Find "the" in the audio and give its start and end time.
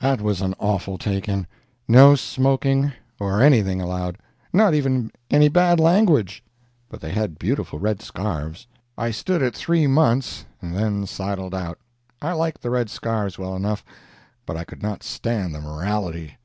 12.60-12.68, 15.54-15.60